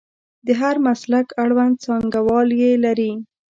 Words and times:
د 0.45 0.47
هر 0.61 0.75
مسلک 0.85 1.27
اړوند 1.43 1.75
څانګوال 1.85 2.47
یې 2.61 2.71
لري. 2.85 3.11